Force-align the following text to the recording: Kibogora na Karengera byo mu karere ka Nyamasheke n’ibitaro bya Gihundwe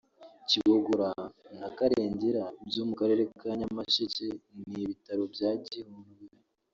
Kibogora 0.49 1.09
na 1.59 1.69
Karengera 1.77 2.43
byo 2.67 2.83
mu 2.87 2.93
karere 2.99 3.23
ka 3.39 3.49
Nyamasheke 3.59 4.27
n’ibitaro 4.67 5.23
bya 5.33 5.51
Gihundwe 5.65 6.25